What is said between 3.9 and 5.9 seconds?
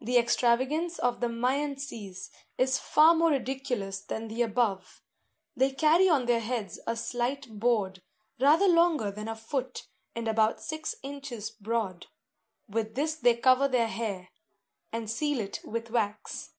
than the above. They